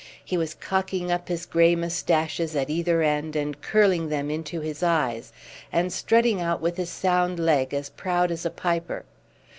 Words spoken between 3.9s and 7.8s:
them into his eyes, and strutting out with his sound leg